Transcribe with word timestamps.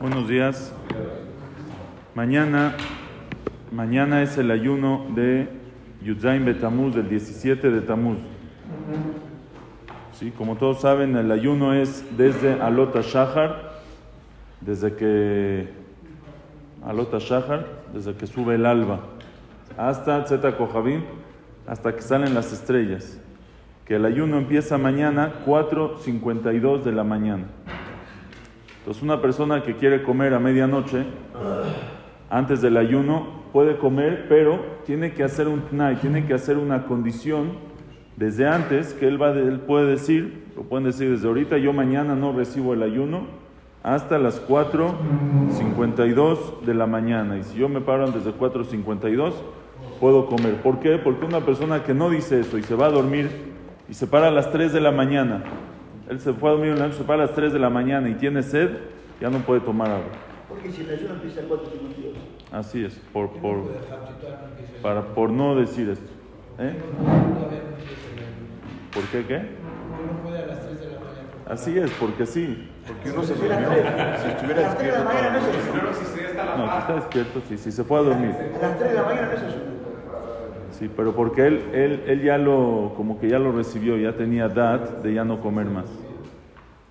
Buenos 0.00 0.26
días. 0.26 0.72
Mañana, 2.14 2.74
mañana 3.70 4.22
es 4.22 4.38
el 4.38 4.50
ayuno 4.50 5.04
de 5.14 5.48
Yudzain 6.02 6.46
Betamuz, 6.46 6.94
del 6.94 7.10
17 7.10 7.70
de 7.70 7.80
Tamuz. 7.82 8.16
Sí, 10.12 10.30
como 10.30 10.56
todos 10.56 10.80
saben, 10.80 11.14
el 11.14 11.30
ayuno 11.30 11.74
es 11.74 12.06
desde 12.16 12.54
Alota 12.54 13.02
Shahar, 13.02 13.82
desde 14.62 14.94
que 14.94 15.68
Alota 16.82 17.18
Shahar, 17.18 17.66
desde 17.92 18.14
que 18.14 18.26
sube 18.26 18.54
el 18.54 18.64
alba, 18.64 19.00
hasta 19.76 20.26
Zeta 20.26 20.56
Kohavim, 20.56 21.02
hasta 21.66 21.94
que 21.94 22.00
salen 22.00 22.32
las 22.32 22.50
estrellas. 22.50 23.20
Que 23.84 23.96
el 23.96 24.06
ayuno 24.06 24.38
empieza 24.38 24.78
mañana 24.78 25.34
4.52 25.44 26.82
de 26.82 26.92
la 26.92 27.04
mañana. 27.04 27.44
Entonces 28.88 29.02
una 29.02 29.20
persona 29.20 29.62
que 29.62 29.76
quiere 29.76 30.02
comer 30.02 30.32
a 30.32 30.38
medianoche, 30.38 31.04
antes 32.30 32.62
del 32.62 32.78
ayuno, 32.78 33.42
puede 33.52 33.76
comer, 33.76 34.24
pero 34.30 34.60
tiene 34.86 35.12
que 35.12 35.24
hacer 35.24 35.46
un 35.46 35.60
tiene 36.00 36.24
que 36.24 36.32
hacer 36.32 36.56
una 36.56 36.86
condición 36.86 37.50
desde 38.16 38.48
antes, 38.48 38.94
que 38.94 39.06
él, 39.06 39.20
va, 39.20 39.32
él 39.32 39.60
puede 39.60 39.90
decir, 39.90 40.46
lo 40.56 40.62
pueden 40.62 40.86
decir 40.86 41.10
desde 41.10 41.28
ahorita, 41.28 41.58
yo 41.58 41.74
mañana 41.74 42.14
no 42.14 42.32
recibo 42.32 42.72
el 42.72 42.82
ayuno 42.82 43.26
hasta 43.82 44.16
las 44.16 44.40
4.52 44.48 46.62
de 46.62 46.72
la 46.72 46.86
mañana. 46.86 47.36
Y 47.36 47.42
si 47.42 47.58
yo 47.58 47.68
me 47.68 47.82
paro 47.82 48.06
antes 48.06 48.24
de 48.24 48.32
4.52, 48.32 49.34
puedo 50.00 50.24
comer. 50.24 50.62
¿Por 50.62 50.80
qué? 50.80 50.96
Porque 50.96 51.26
una 51.26 51.40
persona 51.40 51.84
que 51.84 51.92
no 51.92 52.08
dice 52.08 52.40
eso 52.40 52.56
y 52.56 52.62
se 52.62 52.74
va 52.74 52.86
a 52.86 52.90
dormir 52.90 53.28
y 53.86 53.92
se 53.92 54.06
para 54.06 54.28
a 54.28 54.30
las 54.30 54.50
3 54.50 54.72
de 54.72 54.80
la 54.80 54.92
mañana, 54.92 55.44
él 56.08 56.20
se 56.20 56.32
fue 56.32 56.48
a 56.48 56.52
dormir, 56.52 56.76
se 56.92 57.04
para 57.04 57.24
a 57.24 57.26
las 57.26 57.34
3 57.34 57.52
de 57.52 57.58
la 57.58 57.70
mañana 57.70 58.08
y 58.08 58.14
tiene 58.14 58.42
sed, 58.42 58.70
ya 59.20 59.28
no 59.28 59.40
puede 59.40 59.60
tomar 59.60 59.90
agua. 59.90 60.12
Porque 60.48 60.70
si 60.72 60.82
el 60.82 60.90
ayuno 60.90 61.14
empieza 61.14 61.40
a 61.40 61.44
4.52. 61.44 61.58
Así 62.50 62.84
es, 62.84 62.94
por, 63.12 63.30
por, 63.32 63.64
para, 64.82 65.02
por 65.14 65.30
no 65.30 65.54
decir 65.54 65.90
esto. 65.90 66.10
¿Eh? 66.58 66.74
¿Por 68.92 69.04
qué 69.04 69.26
qué? 69.26 69.38
no 69.38 70.22
puede 70.22 70.42
a 70.42 70.46
las 70.46 70.66
3 70.66 70.80
de 70.80 70.86
la 70.86 70.98
mañana. 71.00 71.28
Así 71.46 71.78
es, 71.78 71.90
porque 71.92 72.24
sí. 72.24 72.68
Porque 72.86 73.10
uno 73.10 73.22
se 73.22 73.34
Si 73.34 73.40
durmió. 73.42 73.68
Si 73.68 74.28
estuviera 74.28 74.60
a 74.60 74.62
las 74.62 74.78
3 74.78 74.92
de 74.92 74.98
la 74.98 75.04
despierto. 75.04 75.04
mañana 75.04 75.30
no 75.30 75.40
si 75.40 75.46
la 75.46 75.94
si 75.94 76.80
está 76.80 76.94
despierto, 76.94 77.42
sí, 77.48 77.58
sí, 77.58 77.70
se 77.70 77.84
fue 77.84 77.98
a 77.98 78.02
dormir. 78.02 78.32
A 78.32 78.66
las 78.66 78.78
3 78.78 78.90
de 78.90 78.96
la 78.96 79.02
mañana 79.02 79.26
no 79.26 79.32
ayuno. 79.32 79.77
Sí, 80.78 80.88
pero 80.94 81.12
porque 81.12 81.44
él, 81.44 81.60
él, 81.72 82.02
él 82.06 82.22
ya 82.22 82.38
lo, 82.38 82.92
como 82.96 83.18
que 83.18 83.28
ya 83.28 83.40
lo 83.40 83.50
recibió, 83.50 83.96
ya 83.96 84.12
tenía 84.12 84.48
dat 84.48 85.02
de 85.02 85.12
ya 85.12 85.24
no 85.24 85.40
comer 85.40 85.66
más. 85.66 85.86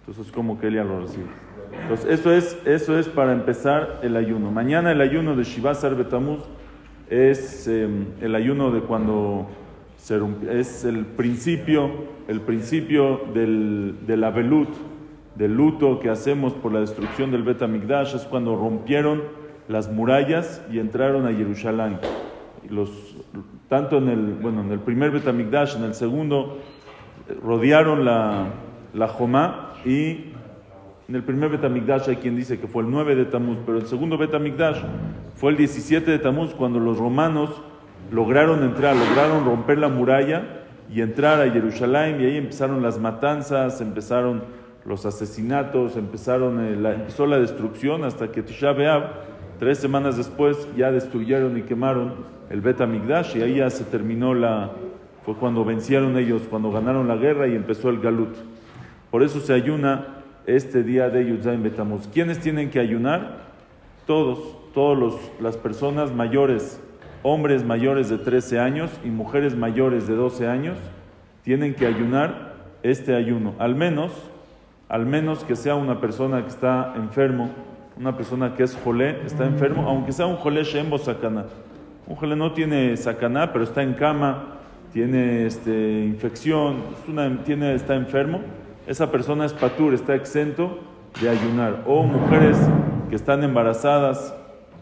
Entonces 0.02 0.30
como 0.32 0.60
que 0.60 0.68
él 0.68 0.76
ya 0.76 0.84
lo 0.84 1.02
recibe. 1.02 1.28
Entonces 1.84 2.20
eso 2.20 2.34
es, 2.34 2.58
eso 2.66 3.00
es 3.00 3.08
para 3.08 3.32
empezar 3.32 4.02
el 4.04 4.18
ayuno. 4.18 4.52
Mañana 4.52 4.92
el 4.92 5.00
ayuno 5.00 5.38
de 5.38 5.44
Shivasar 5.46 5.96
Betamuz 5.96 6.40
es 7.10 7.66
eh, 7.70 7.88
el 8.20 8.36
ayuno 8.36 8.72
de 8.72 8.82
cuando 8.82 9.48
se 9.96 10.20
es 10.52 10.84
el 10.84 11.06
principio, 11.06 11.90
el 12.28 12.42
principio 12.42 13.22
del, 13.34 14.00
del 14.06 14.24
Avelut, 14.26 14.70
del 15.36 15.56
luto 15.56 16.00
que 16.00 16.10
hacemos 16.10 16.54
por 16.54 16.74
la 16.74 16.82
destrucción 16.82 17.32
del 17.32 17.44
Bet 17.44 17.62
Hamikdash, 17.62 18.16
es 18.16 18.24
cuando 18.24 18.58
rompieron 18.58 19.24
las 19.70 19.90
murallas 19.90 20.62
y 20.72 20.80
entraron 20.80 21.26
a 21.26 21.34
Jerusalén. 21.34 22.00
Los, 22.70 23.16
tanto 23.70 23.98
en 23.98 24.10
el, 24.10 24.34
bueno, 24.34 24.62
en 24.62 24.72
el 24.72 24.80
primer 24.80 25.12
Bet 25.12 25.28
Hamikdash, 25.28 25.76
en 25.76 25.84
el 25.84 25.94
segundo, 25.94 26.60
rodearon 27.44 28.06
la, 28.06 28.48
la 28.94 29.08
Jomá 29.08 29.74
y 29.86 30.34
en 31.10 31.16
el 31.16 31.24
primer 31.24 31.50
Betamigdash 31.50 32.10
hay 32.10 32.18
quien 32.18 32.36
dice 32.36 32.60
que 32.60 32.68
fue 32.68 32.84
el 32.84 32.92
9 32.92 33.16
de 33.16 33.26
Tamuz, 33.26 33.60
pero 33.66 33.78
el 33.78 33.88
segundo 33.88 34.18
Betamigdash 34.18 34.82
fue 35.36 35.52
el 35.52 35.58
17 35.58 36.12
de 36.12 36.20
Tamuz 36.20 36.54
cuando 36.54 36.80
los 36.80 36.98
romanos 36.98 37.62
lograron 38.12 38.62
entrar, 38.64 38.94
lograron 38.94 39.46
romper 39.46 39.78
la 39.78 39.88
muralla 39.88 40.66
y 40.94 41.02
entrar 41.02 41.42
a 41.42 41.50
Jerusalén 41.50 42.20
y 42.20 42.26
ahí 42.26 42.38
empezaron 42.38 42.82
las 42.82 43.00
matanzas, 43.00 43.80
empezaron 43.80 44.44
los 44.84 45.06
asesinatos, 45.06 45.96
empezaron 45.96 46.66
eh, 46.66 46.76
la, 46.76 46.94
empezó 46.94 47.26
la 47.26 47.40
destrucción 47.40 48.04
hasta 48.04 48.30
que 48.30 48.44
Tisha 48.44 48.74
B'Av, 48.74 49.04
tres 49.60 49.80
semanas 49.80 50.18
después, 50.18 50.68
ya 50.76 50.92
destruyeron 50.92 51.58
y 51.58 51.64
quemaron 51.64 52.16
el 52.50 52.62
Betamigdash 52.62 53.36
y 53.38 53.42
ahí 53.42 53.56
ya 53.56 53.70
se 53.70 53.84
terminó 53.84 54.34
la, 54.34 54.72
fue 55.24 55.36
cuando 55.36 55.66
vencieron 55.66 56.18
ellos, 56.18 56.44
cuando 56.50 56.72
ganaron 56.72 57.08
la 57.08 57.16
guerra 57.16 57.48
y 57.48 57.56
empezó 57.56 57.90
el 57.90 58.00
Galut. 58.00 58.36
Por 59.12 59.24
eso 59.24 59.40
se 59.40 59.54
ayuna 59.54 60.24
este 60.46 60.84
día 60.84 61.10
de 61.10 61.28
Yudzain 61.28 61.62
Betamuz. 61.62 62.08
¿Quiénes 62.08 62.40
tienen 62.40 62.70
que 62.70 62.80
ayunar? 62.80 63.48
Todos, 64.06 64.40
todas 64.74 65.14
las 65.42 65.58
personas 65.58 66.14
mayores, 66.14 66.82
hombres 67.24 67.66
mayores 67.66 68.10
de 68.10 68.18
13 68.18 68.60
años 68.60 68.92
y 69.04 69.10
mujeres 69.10 69.56
mayores 69.56 70.08
de 70.08 70.16
12 70.16 70.48
años, 70.48 70.78
tienen 71.44 71.74
que 71.76 71.86
ayunar 71.86 72.54
este 72.84 73.16
ayuno. 73.16 73.54
Al 73.60 73.76
menos, 73.76 74.12
al 74.88 75.06
menos 75.06 75.44
que 75.44 75.56
sea 75.56 75.76
una 75.76 76.00
persona 76.00 76.42
que 76.42 76.50
está 76.50 76.94
enfermo, 76.96 77.50
una 78.00 78.16
persona 78.16 78.54
que 78.56 78.64
es 78.64 78.78
jolé, 78.84 79.22
está 79.26 79.46
enfermo, 79.46 79.84
aunque 79.88 80.12
sea 80.12 80.26
un 80.26 80.36
jolé 80.38 80.64
shembo 80.64 80.98
sakana. 80.98 81.46
Un 82.06 82.16
jolé 82.16 82.36
no 82.36 82.52
tiene 82.54 82.96
sakaná, 82.96 83.52
pero 83.52 83.64
está 83.64 83.82
en 83.84 83.94
cama, 83.94 84.58
tiene 84.94 85.46
este, 85.46 86.06
infección, 86.06 86.78
es 87.04 87.10
una- 87.10 87.44
tiene, 87.44 87.74
está 87.74 87.96
enfermo, 87.96 88.40
esa 88.88 89.12
persona 89.12 89.46
es 89.46 89.54
patur, 89.54 89.94
está 89.94 90.16
exento 90.16 90.80
de 91.22 91.30
ayunar. 91.30 91.84
O 91.88 92.04
mujeres 92.04 92.58
que 93.10 93.16
están 93.16 93.44
embarazadas, 93.44 94.34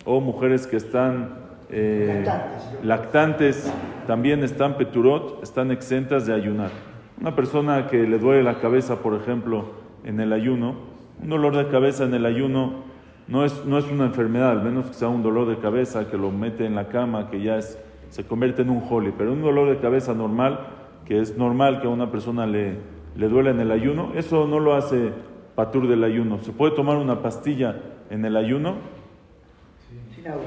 o 0.06 0.20
mujeres 0.22 0.68
que 0.68 0.78
están 0.78 1.44
eh, 1.72 2.22
Lactantes. 2.26 2.84
lactantes, 2.84 3.74
también 4.06 4.44
están 4.44 4.76
peturot, 4.78 5.42
están 5.42 5.72
exentas 5.72 6.28
de 6.28 6.34
ayunar. 6.34 6.70
Una 7.20 7.36
persona 7.36 7.88
que 7.88 8.04
le 8.04 8.20
duele 8.20 8.44
la 8.44 8.60
cabeza, 8.60 8.98
por 9.02 9.16
ejemplo, 9.16 9.72
en 10.04 10.20
el 10.20 10.32
ayuno, 10.32 10.76
un 11.24 11.30
dolor 11.30 11.56
de 11.56 11.68
cabeza 11.70 12.04
en 12.04 12.14
el 12.14 12.26
ayuno 12.28 12.84
no 13.28 13.44
es, 13.44 13.66
no 13.66 13.78
es 13.78 13.86
una 13.86 14.06
enfermedad, 14.06 14.52
al 14.52 14.64
menos 14.64 14.86
que 14.86 14.94
sea 14.94 15.08
un 15.08 15.24
dolor 15.24 15.48
de 15.48 15.58
cabeza 15.58 16.10
que 16.10 16.18
lo 16.18 16.32
mete 16.32 16.66
en 16.66 16.76
la 16.76 16.88
cama, 16.90 17.30
que 17.30 17.42
ya 17.42 17.58
es, 17.58 17.80
se 18.10 18.26
convierte 18.26 18.62
en 18.62 18.70
un 18.70 18.84
holy, 18.88 19.14
pero 19.18 19.34
un 19.34 19.42
dolor 19.42 19.70
de 19.70 19.78
cabeza 19.78 20.14
normal, 20.14 20.60
que 21.06 21.20
es 21.20 21.38
normal 21.38 21.82
que 21.82 21.88
a 21.88 21.90
una 21.90 22.12
persona 22.12 22.46
le, 22.46 22.78
le 23.16 23.28
duela 23.28 23.50
en 23.50 23.60
el 23.60 23.72
ayuno, 23.72 24.12
eso 24.16 24.48
no 24.48 24.60
lo 24.60 24.76
hace 24.76 25.12
patur 25.56 25.88
del 25.88 26.04
ayuno. 26.04 26.40
¿Se 26.40 26.52
puede 26.52 26.76
tomar 26.76 26.98
una 26.98 27.22
pastilla 27.22 27.82
en 28.10 28.26
el 28.26 28.38
ayuno? 28.38 28.76
Sin 30.14 30.28
agua. 30.28 30.44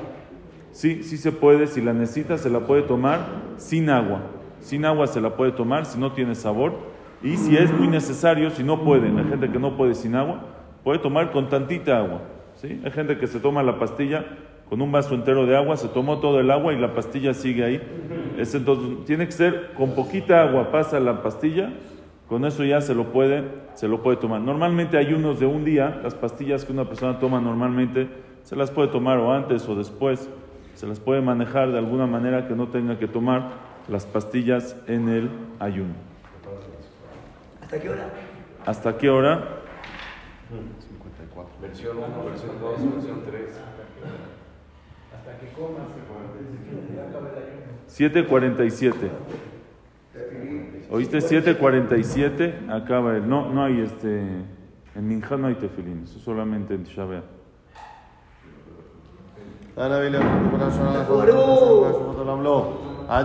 Sí, 0.70 1.02
sí 1.02 1.16
se 1.16 1.32
puede, 1.32 1.66
si 1.66 1.80
la 1.80 1.92
necesita 1.92 2.38
se 2.38 2.50
la 2.50 2.60
puede 2.60 2.82
tomar 2.82 3.20
sin 3.56 3.90
agua. 3.90 4.20
Sin 4.60 4.84
agua 4.84 5.06
se 5.06 5.20
la 5.20 5.34
puede 5.34 5.52
tomar 5.52 5.86
si 5.86 5.98
no 5.98 6.12
tiene 6.12 6.34
sabor. 6.34 6.74
Y 7.22 7.36
si 7.36 7.56
es 7.56 7.72
muy 7.72 7.88
necesario, 7.88 8.50
si 8.50 8.62
no 8.62 8.84
puede, 8.84 9.08
hay 9.08 9.28
gente 9.28 9.50
que 9.50 9.58
no 9.58 9.76
puede 9.76 9.94
sin 9.94 10.14
agua, 10.14 10.40
puede 10.84 11.00
tomar 11.00 11.32
con 11.32 11.48
tantita 11.48 11.98
agua. 11.98 12.20
¿Sí? 12.60 12.80
Hay 12.84 12.90
gente 12.90 13.18
que 13.18 13.26
se 13.26 13.40
toma 13.40 13.62
la 13.62 13.78
pastilla 13.78 14.24
con 14.68 14.82
un 14.82 14.92
vaso 14.92 15.14
entero 15.14 15.46
de 15.46 15.56
agua, 15.56 15.76
se 15.76 15.88
tomó 15.88 16.18
todo 16.18 16.40
el 16.40 16.50
agua 16.50 16.74
y 16.74 16.78
la 16.78 16.94
pastilla 16.94 17.32
sigue 17.32 17.64
ahí. 17.64 17.80
Es 18.36 18.54
entonces, 18.54 19.04
tiene 19.06 19.26
que 19.26 19.32
ser 19.32 19.72
con 19.74 19.94
poquita 19.94 20.42
agua, 20.42 20.70
pasa 20.70 21.00
la 21.00 21.22
pastilla, 21.22 21.72
con 22.28 22.44
eso 22.44 22.64
ya 22.64 22.80
se 22.82 22.94
lo 22.94 23.04
puede, 23.10 23.44
se 23.74 23.88
lo 23.88 24.02
puede 24.02 24.18
tomar. 24.18 24.42
Normalmente 24.42 24.98
hay 24.98 25.14
unos 25.14 25.40
de 25.40 25.46
un 25.46 25.64
día, 25.64 26.00
las 26.02 26.14
pastillas 26.14 26.64
que 26.64 26.72
una 26.72 26.84
persona 26.84 27.18
toma 27.18 27.40
normalmente, 27.40 28.08
se 28.42 28.56
las 28.56 28.70
puede 28.70 28.88
tomar 28.88 29.18
o 29.18 29.32
antes 29.32 29.66
o 29.68 29.74
después, 29.74 30.28
se 30.74 30.86
las 30.86 31.00
puede 31.00 31.22
manejar 31.22 31.72
de 31.72 31.78
alguna 31.78 32.06
manera 32.06 32.46
que 32.46 32.54
no 32.54 32.68
tenga 32.68 32.98
que 32.98 33.08
tomar 33.08 33.50
las 33.88 34.04
pastillas 34.04 34.76
en 34.86 35.08
el 35.08 35.30
ayuno. 35.58 35.94
¿Hasta 37.62 37.80
qué 37.80 37.88
hora? 37.88 38.10
¿Hasta 38.66 38.98
qué 38.98 39.10
hora? 39.10 39.58
54. 40.48 41.60
Versión 41.60 41.98
1, 41.98 42.24
versión 42.24 42.60
2, 42.60 42.94
versión 42.94 43.22
3. 43.26 43.60
Hasta 45.14 45.38
que 45.38 45.52
comas, 45.52 45.88
se 45.92 47.00
acaba 47.00 47.28
el 47.30 47.36
ayuno. 47.36 47.68
7.47. 47.88 49.10
¿Oíste? 50.90 51.18
7.47 51.18 52.70
acaba 52.70 53.16
el... 53.16 53.28
No, 53.28 53.52
no 53.52 53.64
hay 53.64 53.80
este... 53.80 54.22
En 54.94 55.06
Minja 55.06 55.36
no 55.36 55.46
hay 55.46 55.54
tefilín, 55.54 56.04
eso 56.04 56.18
solamente 56.18 56.74
en 56.74 56.82
Tisha 56.82 57.04
B'Av. 57.04 57.22